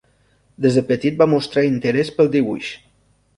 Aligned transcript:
Des 0.65 0.77
de 0.79 0.83
petit 0.91 1.19
va 1.19 1.27
mostrar 1.33 1.65
interès 1.67 2.11
pel 2.17 2.33
dibuix. 2.39 2.73